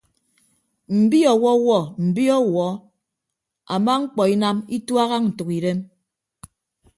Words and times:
Mbi 1.01 1.19
ọwọwuọ 1.33 1.79
mbi 2.07 2.23
ọwuọ 2.39 2.67
ama 3.73 3.93
mkpọ 4.01 4.21
inam 4.33 4.57
ituaha 4.75 5.15
ntʌkidem. 5.27 5.79